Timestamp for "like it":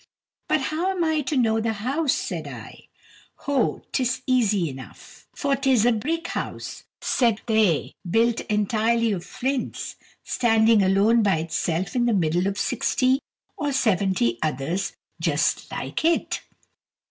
15.71-16.41